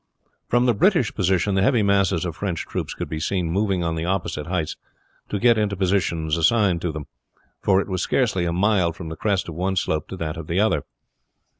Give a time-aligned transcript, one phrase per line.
[0.47, 3.93] From the British position the heavy masses of French troops could be seen moving on
[3.93, 4.75] the opposite heights
[5.29, 7.05] to get into the position assigned to them;
[7.61, 10.47] for it was scarcely a mile from the crest of one slope to that of
[10.47, 10.85] the other.